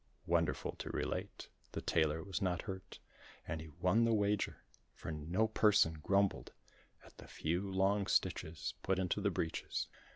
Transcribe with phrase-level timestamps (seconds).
[0.25, 2.97] Wonderful to relate, the Tailor was not hurt,
[3.47, 4.63] and he won the wager,
[4.95, 6.53] for no person grumbled
[7.05, 9.89] at the few long stitches put into the breeches.